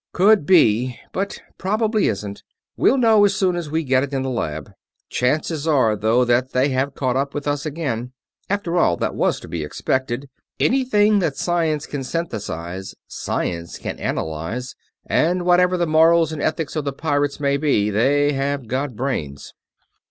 [0.13, 2.41] "Could be, but probably isn't.
[2.75, 4.71] We'll know as soon as we get it in the lab.
[5.09, 8.11] Chances are, though, that they have caught up with us again.
[8.49, 10.27] After all, that was to be expected
[10.59, 14.73] anything that science can synthesize, science can analyze;
[15.05, 19.53] and whatever the morals and ethics of the pirates may be, they have got brains."